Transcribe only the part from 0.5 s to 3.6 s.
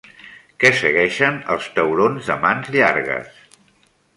Què segueixen els taurons de mans llargues?